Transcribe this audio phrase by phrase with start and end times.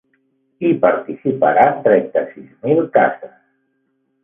[0.63, 3.33] Hi participaran trenta-sis mil cases.